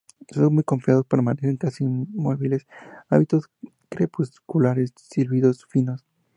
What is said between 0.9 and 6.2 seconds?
permanecen casi inmóviles, hábitos crepusculares, silbidos finos.